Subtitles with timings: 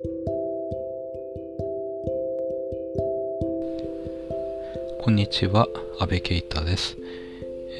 [0.00, 0.10] こ
[5.10, 5.66] んにちは、
[5.98, 6.96] 安倍啓太です。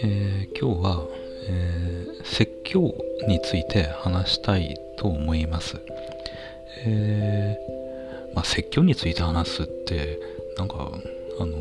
[0.02, 1.06] えー、今日は、
[1.48, 2.92] えー、説教
[3.28, 5.80] について話したいと思います。
[6.84, 10.18] えー、まあ、説教について話すって、
[10.56, 10.90] なんか、
[11.38, 11.56] あの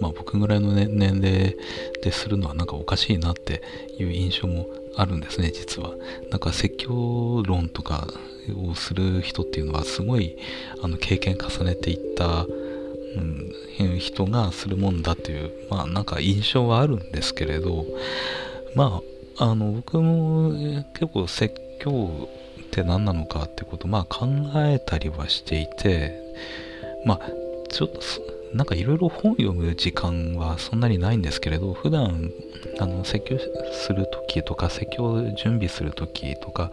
[0.00, 1.54] まあ、僕ぐらいの、ね、年齢
[2.02, 3.60] でするのはなんかおかしいなって
[3.98, 4.66] いう印象も
[4.96, 5.94] あるんですね、実は。
[6.30, 8.08] なんか説教論とか
[8.50, 10.36] をする人っていうのはすごい
[10.82, 17.86] あの経験重ねていった、うん、人がするもんだという、まあなんか印象はあるんですけれど、
[18.74, 19.02] ま
[19.38, 20.52] あ、あの僕も
[20.94, 22.28] 結構説教
[22.60, 26.18] って何なのかってことまあ考えたりはしていて、
[27.04, 27.20] まあ
[27.70, 28.00] ちょっと
[28.54, 32.30] なんかいろいろ本読む時間はそんなにないんですけれど、普段、
[32.78, 33.38] あの、説教
[33.72, 36.70] するときとか、説教準備するときとか、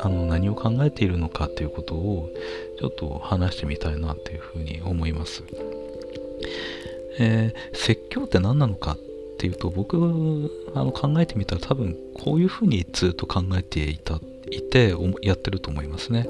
[0.00, 2.30] あの何を考えているのかっていうことを、
[2.78, 5.42] ちょっと話してみたいなっていうふうに思います。
[7.18, 8.98] えー、説教って何なのかっ
[9.38, 9.96] ていうと、僕
[10.74, 14.20] あの考えてみたら多分こういうふうにずっと考えていた
[14.52, 16.26] いてやってると思いますね。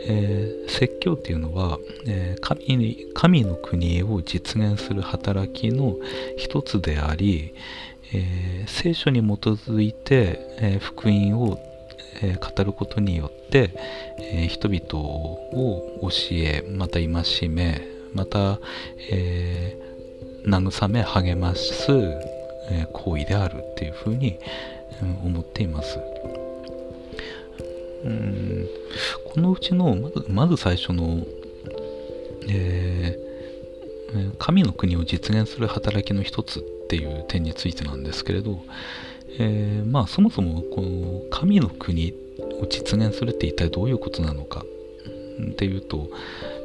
[0.00, 5.96] えー、説教っていうのは、えー、神に神の国を実現する働きの
[6.36, 7.54] 一つであり、
[8.12, 11.58] えー、聖書に基づいて、え福音を、
[12.20, 13.70] え語ることによって、
[14.18, 18.58] え人々を教えまた戒めまた、
[19.10, 19.76] え
[20.46, 21.92] 慰め励ます、
[22.92, 24.38] 行為であるっていうふうに、
[25.24, 25.98] 思っています。
[28.04, 28.68] うん。
[29.24, 31.24] このうちのまずまず最初の、
[32.48, 38.62] えー、神の国を実現する働きの一つっていう点についてなんですけれど、
[39.38, 42.14] えー、まあそもそもこの神の国
[42.62, 44.64] を実現するって一体どういうことなのか
[45.50, 46.08] っていうと、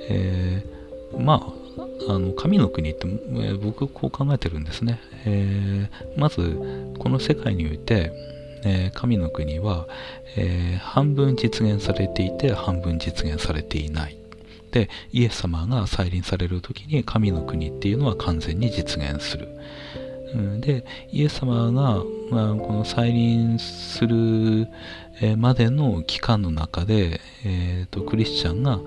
[0.10, 1.64] えー、まあ
[2.10, 8.12] あの神の国って、えー、僕こう考えてるんですね、え、まずこの世界において、
[8.66, 9.88] えー、神の国は、
[10.36, 14.18] えー、半分実現されていて半分実現されていない。
[14.72, 19.48] でイエス様が再臨される時に神の国っていうのは完全に実現する、
[20.34, 24.68] うん、でイエス様が、まあ、この再臨する
[25.38, 28.80] までの期間の中で、えーと、クリスチャンが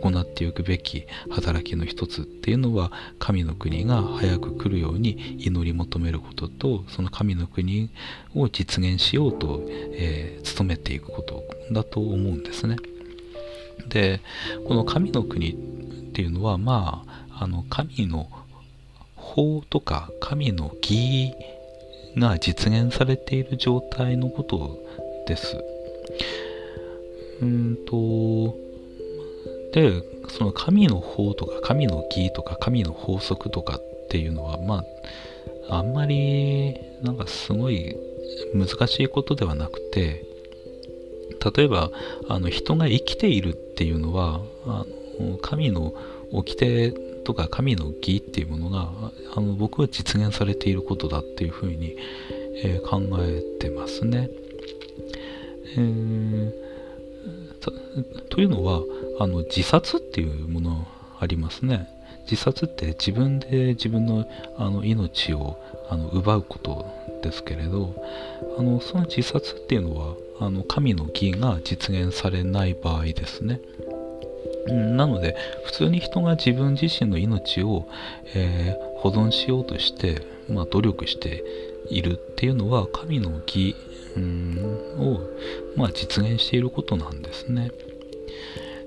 [0.00, 7.90] 行っていくべき働きの一つっていうのは神の国が早く来るように祈り求めることとその神の国
[8.34, 11.42] を実現しようと、えー、努めていくこと
[11.72, 12.76] だと思うんですね。
[13.88, 14.20] で
[14.68, 15.54] この神の国っ
[16.12, 18.28] ていうのはまああの神の
[19.34, 21.34] 法とか神の義
[22.18, 24.78] が実現されている状態のこと
[25.26, 25.64] です。
[27.40, 28.54] うんと、
[29.72, 34.84] で、その神の法とか神の義とか神の法則とかっていうのは、ま
[35.68, 37.96] あ、あんまりなんかすごい
[38.54, 40.26] 難しいことではなくて、
[41.56, 41.90] 例えば
[42.28, 44.84] あの人が生きているっていうのはあ
[45.18, 45.94] の神の
[46.32, 46.92] 掟
[47.24, 48.90] とか神の義っていうものが
[49.34, 51.96] あの僕は実現されていることだっていうふうに、
[52.62, 54.28] えー、考えてますね。
[55.76, 56.52] えー、
[58.28, 58.82] というのは
[59.20, 60.86] あの自殺っていうもの
[61.18, 61.88] ありますね。
[62.30, 65.58] 自殺って自分で自分のあの命を
[65.90, 66.86] あの奪うこと
[67.22, 67.94] ですけれど
[68.58, 73.60] あのその自殺っていうのはあの神の義が実現されない場合ですね。
[74.66, 77.88] なので普通に人が自分自身の命を、
[78.34, 81.44] えー、保存しようとして、まあ、努力して
[81.90, 83.74] いるっていうのは神の義
[84.98, 85.20] を、
[85.76, 87.70] まあ、実現していることなんですね。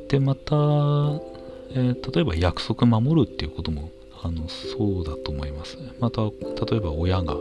[0.07, 3.89] でまた、えー、例えば約束守るっていうことも
[4.23, 5.77] あのそうだと思います。
[5.99, 6.31] また例
[6.77, 7.35] えば親が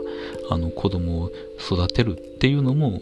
[0.49, 3.01] あの子供を育てるっていうのも、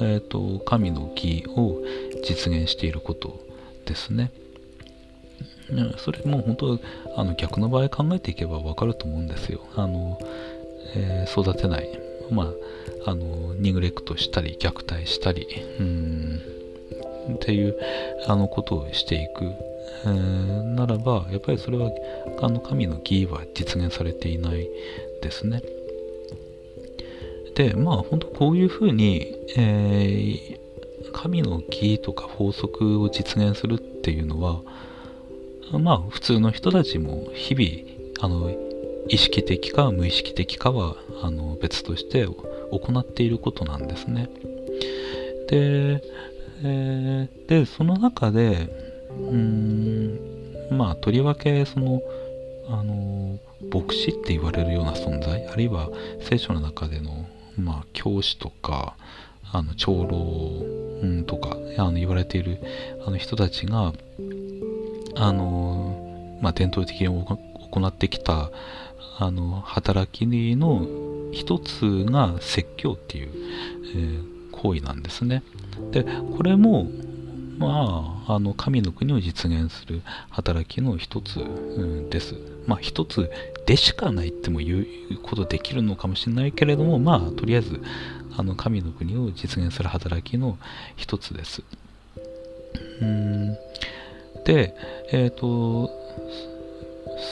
[0.00, 1.80] えーと、神の義を
[2.22, 3.40] 実現していること
[3.84, 4.30] ですね。
[5.98, 6.80] それも本当
[7.16, 9.60] あの逆の場合考えていけば分かると思うんですよ。
[9.74, 10.18] あの
[10.94, 11.88] えー、育てない、
[12.30, 12.52] ま
[13.04, 15.46] あ、あのニグレクトしたり虐待したり
[15.80, 16.40] うん
[17.34, 17.76] っていう
[18.26, 19.44] あのことをしていく、
[20.04, 21.90] えー、ならばやっぱりそれは
[22.40, 24.68] あの神の義は実現されていない
[25.22, 25.62] ですね。
[27.54, 34.60] でまあ本当こういうふうに、えー、神の義とか法則を実現するっていうのは
[35.72, 38.50] まあ普通の人たちも日々あの
[39.08, 44.28] 意識的か無意識的かはあの別として行っていることなんですね。
[45.48, 46.02] で、
[46.64, 48.68] えー、でその中で
[49.10, 50.18] うん
[50.70, 52.02] まあとりわけその
[52.68, 53.38] あの
[53.72, 55.88] 牧師って言われるような存在あるいは
[56.20, 57.26] 聖書の中での、
[57.56, 58.96] まあ、教師とか
[59.52, 62.58] あの長老、とかあの言われている
[63.06, 63.92] あの人たちが
[65.16, 68.50] あの、まあ、伝統的に行ってきた
[69.18, 70.86] あの働きの
[71.32, 73.30] 一つが説教っていう、
[73.94, 75.42] えー、行為なんですね。
[75.90, 76.88] でこれも
[77.58, 82.34] まあ、あの神の国を実現する働きの一つ、うん、です。
[82.66, 83.30] まあ一つ
[83.64, 84.86] でしかないっても言う
[85.22, 87.80] ことできるのかもしれないけれども、まあとりあえず
[88.36, 90.58] あの神の国を実現する働きの
[90.96, 91.62] 一つです。
[93.00, 93.56] うん
[94.46, 94.74] で、
[95.10, 95.90] えっ、ー、と、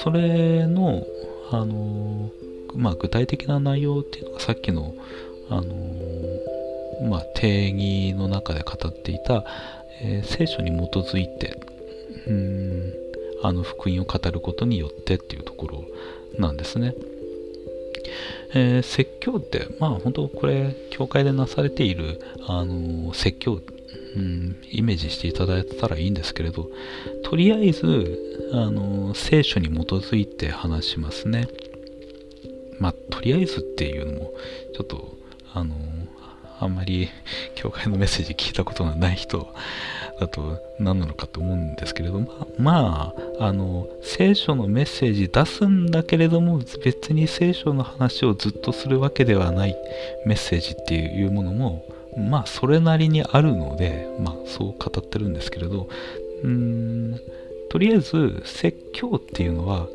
[0.02, 1.05] それの、
[1.50, 2.31] あの
[2.75, 4.94] まあ、具体的な内容っていうのがさっきの、
[5.49, 9.44] あのまあ、定義の中で語っていた、
[10.02, 11.61] えー、聖書に基づいて
[12.26, 12.93] うん
[13.43, 15.84] あの福音を語ることによってっていうところ
[16.38, 16.94] なんですね。
[18.55, 23.60] えー、説教って、まあ本当これ、教会でなされている、あの、説教、
[24.16, 26.70] うん、イメージしていただいたらいいんですけれど、
[27.25, 31.49] とりあえず、あの、聖書に基づいて話しますね。
[32.78, 34.32] まあ、とりあえずっていうのも、
[34.75, 35.14] ちょっと、
[35.52, 35.76] あの
[36.61, 37.08] あんまり
[37.55, 39.52] 教会のメッセージ聞いたことがない人
[40.20, 49.76] だと何なのかと思うんですけれども、まあ、あの、聖書のメッセージ出すんだけれども、別に聖書の話をずっとするわけではない
[50.25, 51.84] メッセージっていうものも、
[52.16, 55.88] まあ、それなりにあるので、まあ、そう語ってるんですけれど、
[56.43, 57.20] うん、
[57.70, 59.88] とりあえず、説教っていうのは、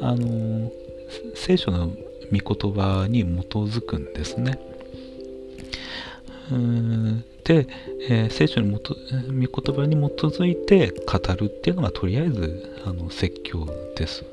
[0.00, 0.70] あの、
[1.34, 1.92] 聖書の
[2.32, 4.58] 御言葉に基づくんですね。
[7.44, 7.66] で、
[8.08, 13.66] えー、聖書にもと御言葉に基づいて語るっていうのがとりあえずあの説教
[13.96, 14.24] です。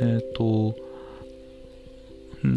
[0.00, 0.74] えっ、ー、と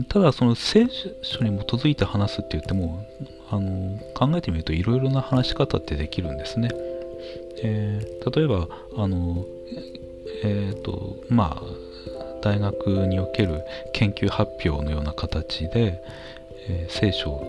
[0.09, 0.87] ただその聖
[1.21, 3.05] 書に基づいて話すって言っても
[3.49, 6.69] あの考えてみるといろいろな話し方ってできるんですね。
[7.63, 8.67] えー、例えば
[8.97, 9.45] あの
[10.43, 11.87] えっ、ー、とまあ
[12.41, 13.63] 大学における
[13.93, 16.01] 研究発表のような形で、
[16.67, 17.41] えー、聖書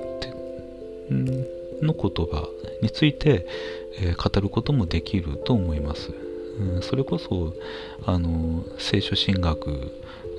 [1.83, 2.49] の言葉
[2.83, 3.47] について、
[4.01, 6.13] え、語ることもできると思います。
[6.59, 7.55] うん、それこそ
[8.05, 9.93] あの聖書神学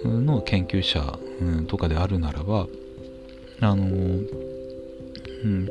[0.05, 2.67] の研究者、うん、とかであるならば
[3.61, 5.65] あの、うん、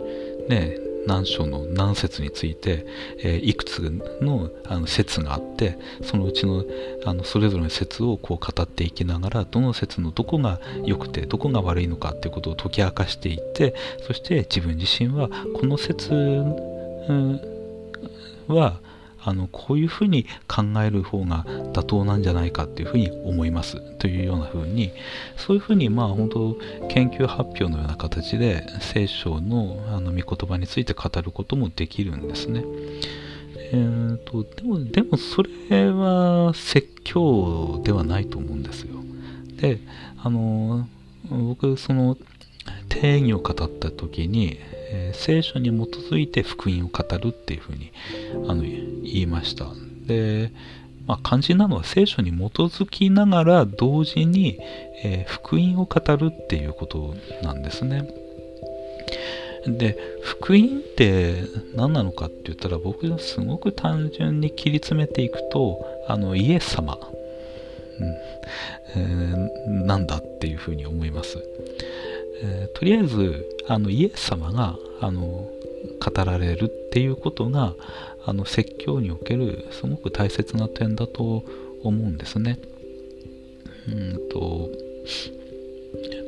[0.48, 2.84] ね何章の何節について、
[3.20, 3.80] えー、いくつ
[4.20, 6.64] のあの説があってそのうちの
[7.06, 13.74] あのそれぞれの説をこう語っていきながらどの説のどこが良くてどこが悪いのかっていうことを解き明かしていって
[14.06, 17.40] そして自分自身はこの説、うん、
[18.48, 18.80] は
[19.24, 24.92] あのこういうふうに考える方が妥当なんじゃないかっていうふうに思いますというようなふうに
[25.36, 32.64] そういうふうにまあ本当研究発表のような形で聖書のあの御言葉について語ることもできるんですね。
[33.70, 39.02] えーと、でもでもそれは説教ではないと思うんですよ。
[39.60, 39.80] で
[40.16, 40.88] あの
[41.28, 42.16] 僕その
[42.88, 44.58] 定義を語った時に
[44.90, 47.92] えー、聖書に基づいて福音を語るっていうふうに
[48.48, 49.66] あの言いました。
[50.06, 50.50] で、
[51.06, 54.58] まあ、肝心なのは聖書に基づきながら同時に、
[55.02, 58.08] えー、福音を語るっていうことなんですね。
[59.66, 66.98] で、福音って何なのかって言ったら僕はすごく単純に切り詰めていくと、あのイエス様、
[68.00, 68.16] うん
[68.96, 71.38] えー、なんだっていうふうに思います。
[72.40, 75.50] えー、とりあえずあのイエス様があの語
[76.24, 77.74] られるっていうことが
[78.24, 81.44] あの説教におけるすごく大切な点だと
[81.82, 82.58] 思うんですね。
[83.88, 84.70] うんと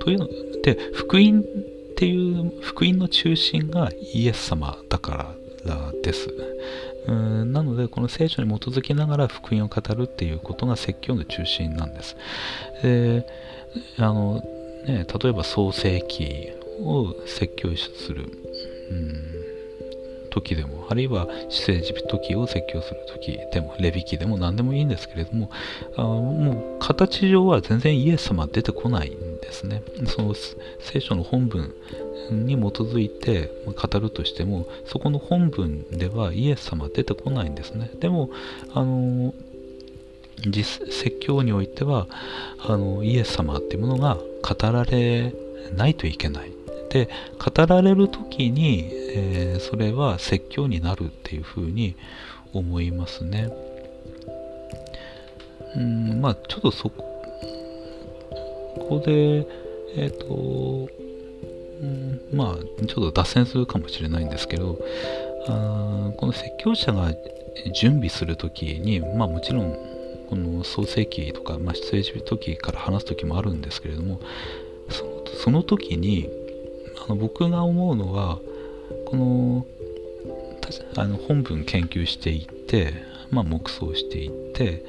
[0.00, 0.28] というの
[0.62, 1.44] で福音っ
[1.96, 6.28] ていう福音の中心がイエス様だからです。
[7.06, 12.16] うんなのでこの聖書に基づきながら福音を語るっていうことが説教の中心なんです。
[12.82, 13.26] で
[13.98, 14.42] あの
[14.86, 18.24] ね、例えば創世記を説教する、
[18.90, 19.30] うん、
[20.30, 25.50] 時でもあるいは死生時時を説教する時でもレビ記でも何でもいいんですけれども
[25.96, 29.82] あもう形上は全然イエス様出てこないんですね。
[30.06, 30.34] その
[30.78, 31.74] 聖書の本文
[32.30, 37.90] に基づいて語るとしてもそこの本文ではイエス様出てこないんですね。
[38.00, 38.30] でも
[38.72, 39.34] あの
[40.46, 42.06] 実説教においては
[42.58, 45.34] あのイエス様っていうものが語られ
[45.76, 46.52] ないといけない。
[46.90, 51.94] で語られる時に、えー、それは説教になるっていうふうに
[52.52, 53.48] 思いますね。
[55.76, 57.10] うんまあちょっとそこ
[58.90, 59.46] こで
[59.96, 60.88] えっ、ー、と、
[61.80, 64.78] うん、まあちょっと脱線するかもしれないんですけど
[65.46, 67.12] あこの説教者が
[67.72, 69.89] 準備するときにまあもちろん
[70.30, 74.20] この創世記とか、まあ、出エジプト記から話す時もあるんですけれども
[75.42, 76.28] その時に
[77.04, 78.38] あの僕が思うのは
[79.06, 79.66] この
[80.96, 82.94] あの本文研究していって、
[83.30, 84.84] まあ、黙想していって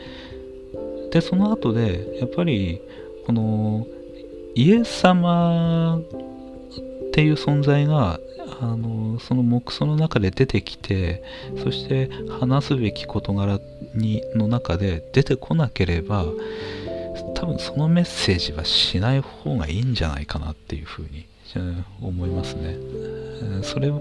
[1.12, 2.82] でその後でやっぱり
[3.26, 3.88] この
[4.54, 8.20] イエス様っていう存在が
[8.62, 11.24] あのその黙想の中で出てきて
[11.63, 13.60] そして話すべき事柄
[13.96, 16.25] にの中で出てこなければ
[17.34, 21.25] 多分そのメッセージはしない方がいいんじゃないかなっていうふうに
[22.01, 22.77] 思いますね。
[23.63, 24.00] それは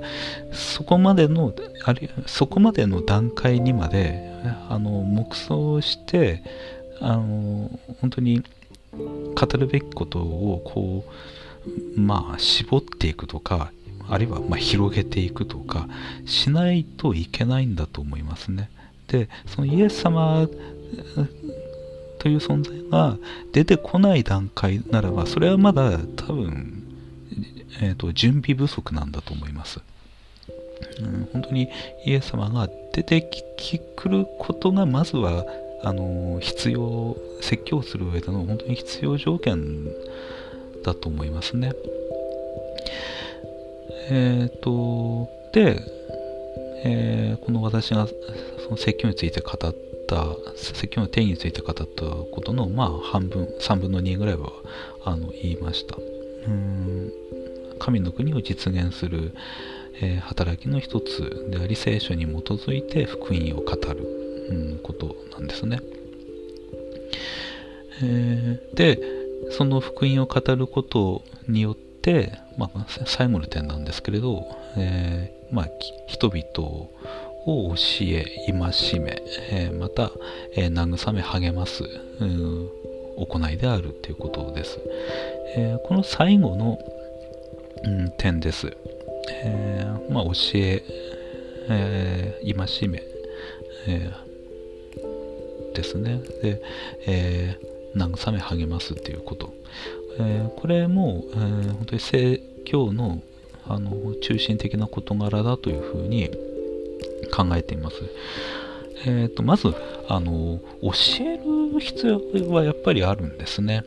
[0.53, 4.31] そこまでのあるそこまでの段階にまで
[4.69, 6.43] あの黙想して
[7.01, 8.43] あの本当に
[8.93, 11.05] 語るべきことをこ
[11.97, 13.73] うまあ絞っていくとか
[14.11, 15.89] あるいはま広げていくとか
[16.27, 18.69] しないといけないんだと思いますね。
[19.07, 20.49] でそのイエス様
[22.19, 23.17] という存在が
[23.53, 26.85] 出てこない段階ならばそれはまだ多分、
[27.81, 29.81] えーと、準備不足なんだと思います。
[31.01, 31.69] うん、本当に
[32.05, 35.45] イエス様が出てきくることがまずは
[35.83, 39.87] あの必要説教する上での本当に必要条件
[40.85, 41.73] だと思いますね。
[44.11, 45.81] えっ、とで、
[46.85, 49.75] えー、この私がその説教について語っ
[50.09, 50.27] た
[50.57, 54.51] 説教の定義について語ったことのまあ半分3分の2ぐらいは
[55.05, 55.97] あの言いました。
[55.97, 57.13] うん
[57.79, 59.33] 神の国を実現する、
[60.01, 65.81] えー、働きの一つであり聖書に基づいて福音を語る、うん、ことなんですね、
[68.03, 69.01] えー、で
[69.53, 71.90] その福音を語ることによって、
[72.57, 75.69] まあ、最後の点なんですけれど、えーまあ、
[76.07, 76.89] 人々
[77.47, 80.11] を教え、戒め、えー、また、
[80.55, 81.85] えー、慰め、励ます、
[83.17, 84.79] 行いであるということです。
[85.57, 86.79] え、この最後の、
[87.85, 88.77] うん、点です。
[89.43, 90.83] えまあ、教え、
[91.69, 93.03] え戒め、
[93.89, 94.11] え
[95.75, 96.21] ですね。
[96.43, 96.63] で、
[97.07, 97.57] え
[97.97, 99.53] 慰め、励ますっていうこと。
[100.19, 103.23] えこれも、え本当に聖教の
[103.69, 106.31] あの中心的な事柄だというふうに
[107.33, 107.97] 考えています。
[109.07, 109.73] えーと、まず
[110.09, 110.93] あの教
[111.25, 113.85] える必要はやっぱりあるんですね。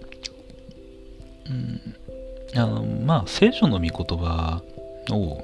[2.54, 4.62] うん、あのまあ聖書の御言葉
[5.12, 5.44] を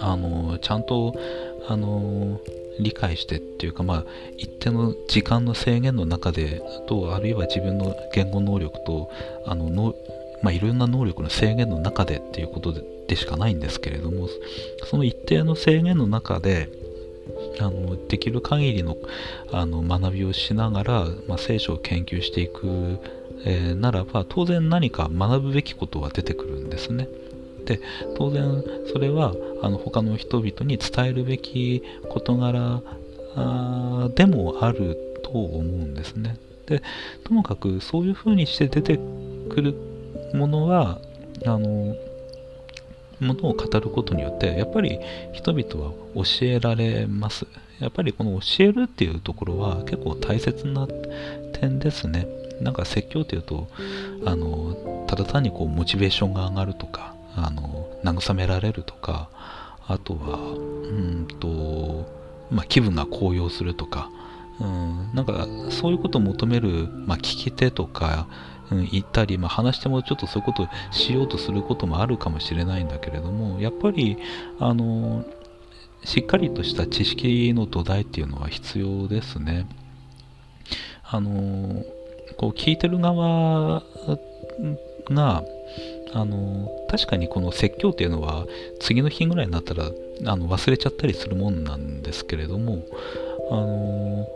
[0.00, 1.14] あのちゃんと
[1.68, 2.40] あの
[2.78, 4.04] 理解してっていうか、まあ、
[4.36, 9.10] 一定の時間の制限の中でとあるいは自分の言語能力と
[9.46, 9.94] あのの、
[10.42, 12.74] まあ、いろんな能力の制限の中でっていうこと
[13.06, 14.28] でしかないんですけれども
[14.84, 16.68] その一定の制限の中で
[17.60, 18.96] あのできる限りの
[19.52, 22.98] あの学びをしながら、まあ、聖書を研究していく、
[23.44, 27.08] えー、ならば当然何か学ぶべきことは出てくるんですね。
[27.64, 27.80] で
[28.16, 32.82] 当然それはあの他の人々に伝えるべき事柄
[34.14, 36.36] でもあると思うんですね。
[36.66, 36.82] で
[37.24, 38.98] ともかくそういうふうにして出て
[39.50, 39.74] くる
[40.34, 40.98] ものは
[41.44, 41.94] あの
[43.20, 44.98] ものを語ることによってやっぱり
[45.32, 47.46] 人々は教えられます
[47.80, 50.86] やっぱりこの教えるっていうところは結構大切な
[51.60, 52.26] 点ですね
[52.60, 53.68] なんか説教っていうと
[54.24, 59.28] あのただ単にこうモチベーションが上がるとかあの慰められるとか
[59.86, 62.06] あとはうんと、
[62.50, 64.10] まあ、気分が高揚するとか
[64.60, 68.28] うん、なんかそういうことを求める、まあ、聞き手とか
[68.70, 74.16] うん、言ったり、まあ、話してもちょっとそういうことをしようとすることもあるかもしれないんだけれどもやっぱり
[74.58, 75.24] あの
[76.04, 79.66] しっかりとした知識の土台っていうのは必要ですね。
[81.02, 81.82] あの
[82.36, 83.82] こう聞いてる側
[85.10, 85.42] が
[86.14, 88.46] あの確かにこの説教っていうのは
[88.80, 89.90] 次の日ぐらいになったら
[90.26, 92.84] あの忘れちゃったりするもんなんですけれども
[93.50, 94.26] あの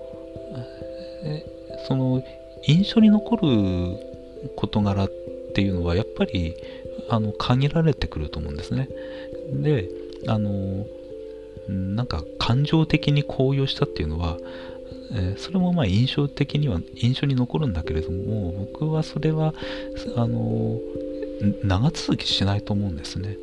[1.87, 2.23] その
[2.67, 3.97] 印象に残る
[4.57, 5.09] 事柄っ
[5.55, 6.55] ていうのはやっぱり
[7.09, 8.89] あの限られてくると思うんですね。
[9.53, 9.89] で
[10.27, 10.85] あの
[11.69, 14.39] なんか感情的に高揚したっていうのは、
[15.13, 19.55] えー、それもまあ印象的には印象に残るんだけれども僕はそれは
[20.17, 20.81] あの
[21.63, 23.37] 長続きしないと思うんですね。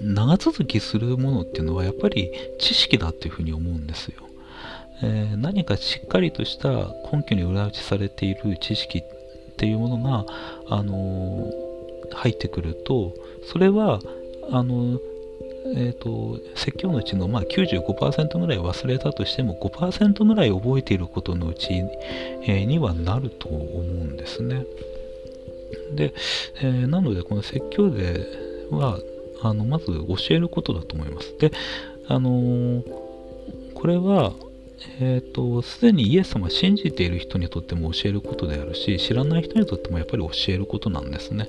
[0.00, 4.22] 長続きするものっていうのはやっぱり知識だっていうふうに思うんですよ。
[5.02, 6.68] えー、何かしっかりとした
[7.12, 9.02] 根拠に裏打ちされている知識っ
[9.56, 10.26] ていうものが、
[10.68, 13.12] あのー、入ってくると
[13.44, 14.00] それは
[14.50, 15.00] あの
[15.74, 21.84] えーと、説教のうちの、まあ、95%ぐらい忘れたとしても5%ぐらい覚えていることのうち、
[22.46, 24.64] にはなると思うんですね。
[25.94, 26.14] で、
[26.60, 28.26] えー、なのでこの説教で
[28.70, 28.98] は
[29.42, 31.36] あのまず教えることだと思います。
[31.38, 31.50] で、
[32.08, 32.84] あのー、
[33.74, 34.32] これは、
[35.00, 41.48] えっ、ー、と、すでにイエス様を信じている人にとっても教えることであるし、知らない人にとってもやっぱり教えることなんですね。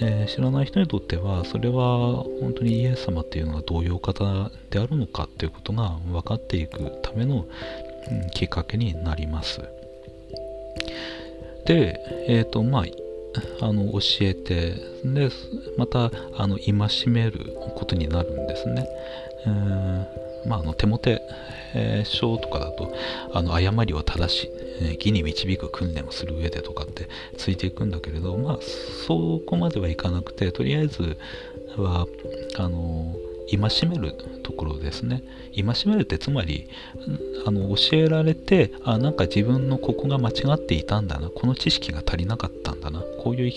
[0.00, 7.46] えー、知らない人にとっては、それは本当にイエス様っていうのがどういう方であるのかっていうことが分かっていくための、
[8.10, 9.60] うん、きっかけになります。
[11.64, 11.98] で、
[12.28, 12.84] えっ、ー、と、まあ、
[13.60, 14.74] あの教えて
[15.04, 15.30] で
[15.76, 18.88] またあの戒めることになるんですね。
[19.46, 21.22] えまあ、あの手もて、
[21.74, 22.94] えー、書とかだと
[23.32, 24.50] あの誤りを正し、
[24.80, 28.58] え、義に導く訓練をする上でとかってついていくんだけれどまあ
[29.06, 31.16] そこまではいかなくてとりあえず
[31.76, 32.06] は
[32.58, 33.16] あの
[33.50, 34.12] 戒める
[34.42, 35.22] ところですね。
[35.54, 36.68] 戒めるってつまり
[37.46, 41.28] あの教えられてあなんか自分のここが間違っていたんだな。
[41.30, 43.00] この知識が足りなかったんだな。
[43.22, 43.52] こういう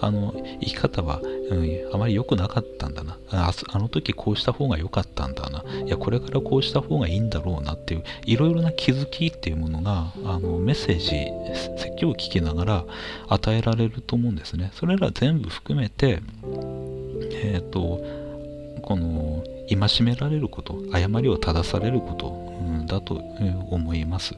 [0.00, 3.18] あの生き方は、うん、あまり良くなかったんだな。
[3.30, 5.64] ああの時こうした方が良かったんだな。
[5.84, 11.10] いやこれからこうした方がいいんだろうなっていういろいろな気づきっていうものがあのメッセージ
[11.78, 12.84] 説教を聞きながら
[13.28, 14.70] 与えられると思うんですね。
[14.74, 16.20] それら全部含めて
[17.32, 18.24] えっ、ー、と
[18.84, 19.23] この
[19.76, 22.32] 戒められること誤りを正されること、う
[22.82, 24.34] ん、だと思います、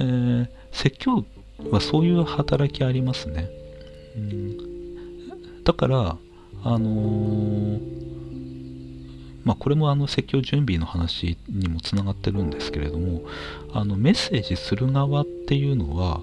[0.00, 1.24] えー、説教
[1.70, 3.48] はそういう働きありますね、
[4.16, 6.16] うん、だから
[6.64, 7.80] あのー、
[9.44, 13.22] まあ、これもあの説教準備の話にもつながってるんですけれども
[13.72, 16.22] あのメッセージする側っていうのは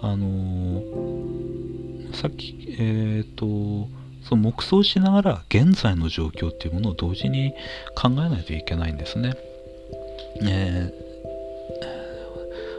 [0.00, 3.88] あのー、さっきえっ、ー、と
[4.28, 7.54] その黙想しながら現在の状況っていうものを同時に
[7.94, 9.34] 考えないといけないんですね。
[10.42, 10.92] え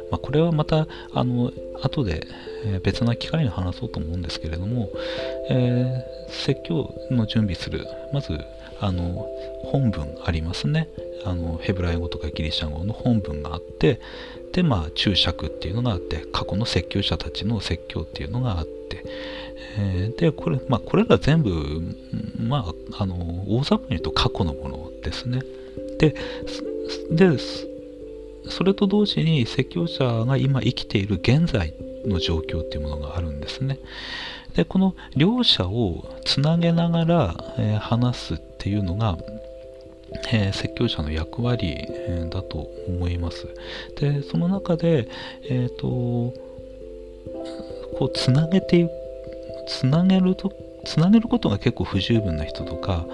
[0.07, 2.27] ー、まあ、これはまたあの後で
[2.83, 4.89] 別な機会に話そうと思うんですけれども、
[5.49, 8.39] えー、説教の準備するまず
[8.81, 9.27] あの
[9.63, 10.87] 本文ありますね
[11.25, 13.99] あのヘブライ語とかギリシャ語の本文があって
[14.53, 19.03] でまあ注釈っていうのがあって過去の説教者たちの説教っていうのがあって
[19.77, 21.51] えー、で、これ、まあ、これら全部、
[22.39, 23.15] まあ、あの、
[23.47, 25.41] 大雑把に言うと過去のものですね。
[25.99, 26.15] で、
[27.11, 27.37] で、
[28.49, 31.73] それと同時に説教者が今生きている現在
[32.05, 33.79] の状況っていうものがあるんですね。
[34.55, 39.17] で、この両者をつなげながら、えー、話すっていうのが、
[40.31, 43.47] えー、説教者の役割、えー、だと思います。
[43.99, 45.07] で、その中で、
[45.43, 46.33] えっ、と、
[47.97, 48.89] こう、つなげていく
[49.69, 50.51] つなげると
[50.83, 53.05] つなげることが結構不十分な人とか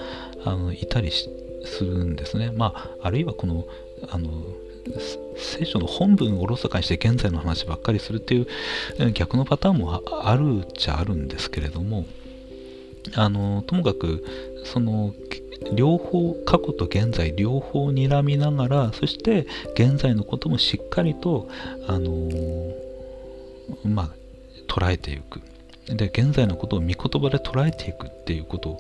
[0.46, 2.52] あのいたりするんですね。
[2.52, 3.66] まあ、あるいはこの
[4.10, 4.30] あの
[5.36, 12.06] 聖書の本文をおろそかにして現在の話ばっかりするっていう逆のパターンもあるっちゃあるんですけれども
[13.16, 14.24] あのともかく
[14.64, 15.14] その
[15.74, 21.50] 両方過去と現在両方睨みながらそして現在のこともしっかりと
[21.88, 22.12] あの
[23.84, 24.10] まあ
[24.68, 25.42] 捉えていく
[25.90, 28.80] で現在のことを御言葉で捉えていくっていうこと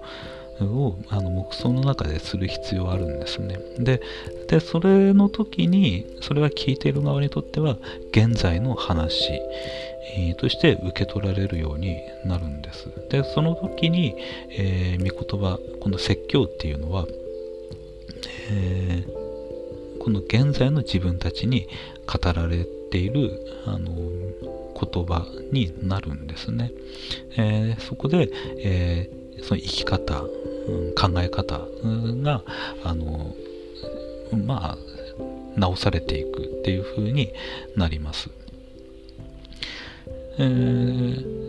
[0.61, 3.59] をあの黙想の中でする必要あるんですね。
[3.77, 4.01] で
[4.47, 7.77] でそれの時にそれは聞いている側にとっては
[8.11, 9.33] 現在の話、
[10.17, 12.87] えー、として受け取られるようになるんです。
[13.09, 14.15] でその時に、
[14.51, 17.05] えー、御言葉この説教っていうのは、
[18.51, 21.67] えー、この現在の自分たちに
[22.07, 26.71] 語られているあの言葉になるんですね。
[27.37, 31.59] えー、そこで、えー、その生き方、うん、考え方
[32.23, 32.43] が、
[32.83, 33.35] あの、
[34.45, 34.77] まあ、
[35.57, 37.31] 直されていくっていう風に
[37.75, 38.29] なります。
[40.37, 41.45] えー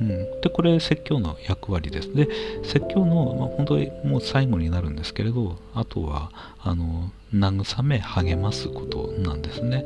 [0.00, 2.12] うん、でこれ説教の役割です。
[2.14, 2.28] で
[2.64, 9.84] 説教の、まあ、本当にもう最後になるんですけれどあとはあの慰め励ますことなんですね。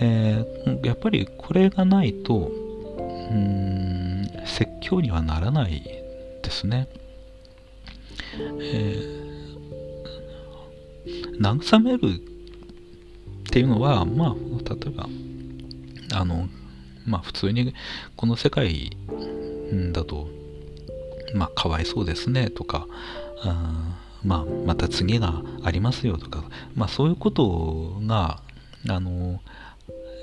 [0.00, 2.52] えー、やっぱりこれがないと
[3.30, 5.82] うん説教にはならない
[6.42, 6.88] ですね。
[8.60, 15.08] えー、慰めるっていうのはまあ例えば
[16.14, 16.48] あの
[17.06, 17.74] まあ普通に
[18.16, 18.96] この世界
[19.92, 20.28] だと
[21.34, 22.86] まあ、かわいそうですねとか、
[23.42, 28.42] あまあ、また次がありますよとか、まあ、そういうことが、
[28.86, 29.40] あの、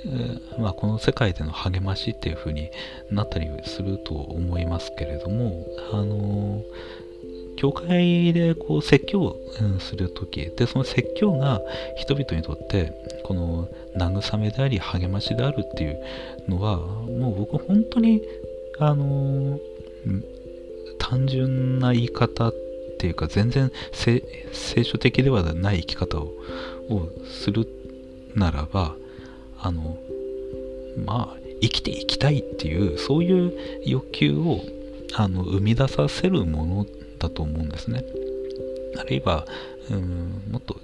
[0.06, 2.70] えー、まあ、この世界での励ましっていう風に
[3.10, 6.62] なったりすると思いますけれども、あの
[7.58, 9.36] 教会でこう説教
[9.80, 11.62] するとき、で、その説教が
[11.98, 16.00] 人々にとって、この慰めであり、励ましであるっていう
[16.48, 18.22] のは、もう僕本当に、
[18.78, 19.58] あの
[21.00, 22.65] 単純な言い方って
[22.96, 24.24] っていうか全然聖
[24.84, 26.32] 書的ではない生き方を
[27.28, 27.68] する
[28.36, 28.96] ならば
[29.60, 29.98] あの
[31.06, 33.54] まあ生きていきたいっていうそういう
[33.86, 34.62] 欲求を
[35.14, 36.86] あの生み出させるもの
[37.20, 38.04] だと思うんですね。
[38.98, 39.46] あるいは
[39.90, 40.80] うんもっと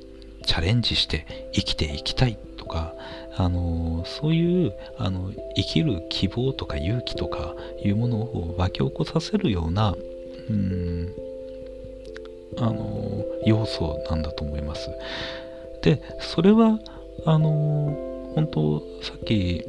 [0.45, 2.93] チャレンジして生きていきたいとか
[3.38, 9.95] あのそういうあの生きる希望とか勇気とかいうものを湧き起こさせるような
[10.50, 11.13] うん
[12.57, 14.89] あの要素なんだと思います。
[15.81, 16.79] でそれは
[17.25, 19.63] あの本当さっき、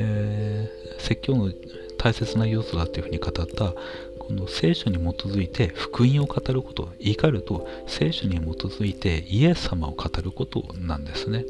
[0.00, 1.50] えー、説教の
[1.98, 3.74] 大切な要素だというふうに語った
[4.18, 11.44] この聖書に基づいて福音を語ること言い換えると聖書に基づいてイエス様を語ることなんですね。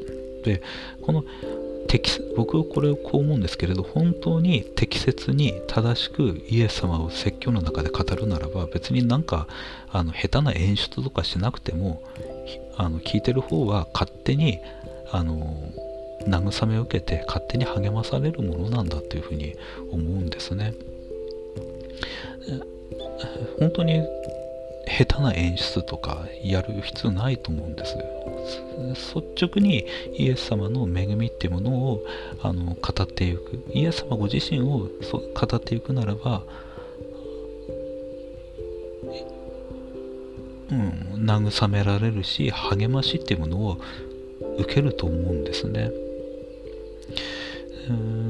[0.45, 0.63] で
[1.03, 1.25] この
[2.37, 9.47] 僕はこれをこう思うんですけれど本当に適切に正しくイエス様を説教の中で語るならば別になんか
[9.91, 12.03] あの下手な演出とかしなくても
[12.77, 14.61] あの聞いてる方は勝手に
[15.11, 15.73] あの
[16.27, 19.55] 慰めを受けて勝手に励まされるものなんだというふうに
[19.91, 20.75] 思うんですね。
[23.59, 24.03] 本当に
[24.99, 27.97] 下手な演出とかやる必要ないと思うんです
[29.15, 32.05] 率直にイエス様の恵みっていうものを
[32.43, 34.89] あの語っていくイエス様ご自身を
[35.35, 36.43] 語っていくならば
[40.71, 43.79] うん、慰められるし励ましっていうものを
[44.59, 45.91] 受けると思うんですね。
[47.91, 48.22] うん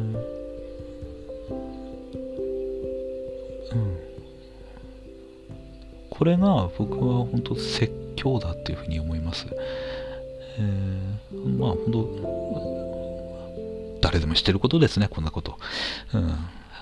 [6.22, 9.44] これが僕は本当説教だっていうふうに思います。
[10.56, 15.58] えー、まあ本当誰でも知ってることですね、こんなこと。
[16.14, 16.32] うん、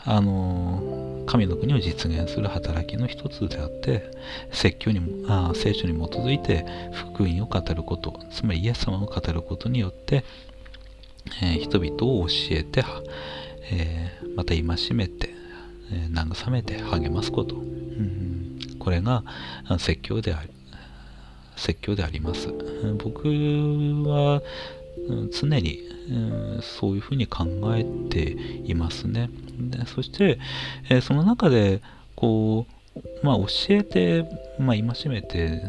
[0.04, 4.10] あの神の国を実現する働きの一つであって
[4.52, 10.22] 説教にあ聖書に基づいて福音を語ることつまりイエス様を語ることによって、
[11.42, 12.84] えー、人々を教えて、
[13.72, 15.30] えー、また戒めて、
[15.90, 18.19] えー、慰めて励ますこと、うん
[18.80, 19.22] これが
[19.78, 20.50] 説教であり
[21.56, 22.48] 説教であります。
[23.04, 24.42] 僕は
[25.30, 25.78] 常に、
[26.62, 27.44] そういうふうに考
[27.76, 28.30] えて
[28.64, 29.30] いますね。
[29.58, 30.38] でそして、
[30.88, 31.82] えその中で
[32.16, 32.80] こう
[33.22, 34.24] まあ教えて、
[34.58, 35.62] まあ、戒めて、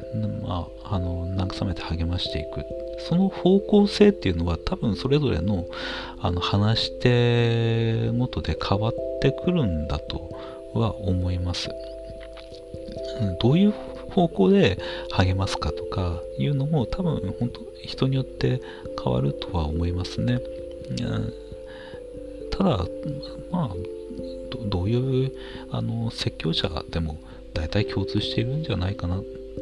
[0.43, 2.65] まあ、あの慰めて励ましていく。
[3.07, 5.65] その方向性っていうのは多分それぞれの
[6.19, 10.29] あの話し手ごとで変わってくるんだと
[10.73, 11.69] は思います。
[13.39, 13.71] どういう
[14.11, 14.77] 方向で
[15.11, 18.61] 励ますかとかいうのも多分本当人によって
[19.03, 20.39] 変わるとは思いますね。
[22.51, 22.85] ただ、
[23.51, 23.75] まあ、
[24.65, 25.31] どういう
[25.71, 27.19] あの説教者でも
[27.53, 29.21] 大体共通しているんじゃないかな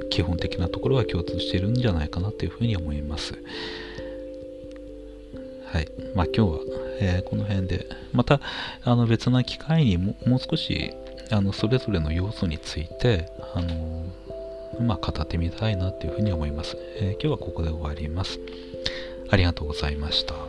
[0.10, 3.34] 基本的なところは共通しているんじゃないかなというふうに思います。
[5.72, 5.88] はい。
[6.15, 6.60] まあ今日は、
[7.00, 8.41] えー、この辺で、また
[8.84, 10.93] あの別な機会にももう少し
[11.31, 14.03] あのそれぞれの要素について、あの
[14.81, 18.39] まあ、語ってみたいなというふうに思います、えー、今日はここで終わります。
[19.29, 20.48] ありがとうございました。